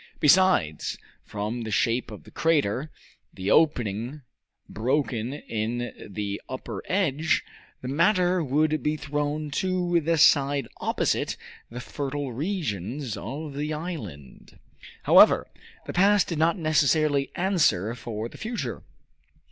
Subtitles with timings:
[0.19, 2.89] Besides, from the shape of the crater
[3.31, 4.23] the opening
[4.67, 7.43] broken in the upper edge
[7.83, 11.37] the matter would be thrown to the side opposite
[11.69, 14.57] the fertile regions of the island.
[15.03, 15.45] However,
[15.85, 18.81] the past did not necessarily answer for the future.